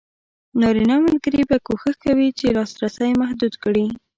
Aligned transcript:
نارینه 0.61 0.95
ملګري 1.05 1.41
به 1.49 1.57
کوښښ 1.65 1.95
کوي 2.05 2.29
چې 2.39 2.45
لاسرسی 2.57 3.11
محدود 3.21 3.53
کړي. 3.63 3.85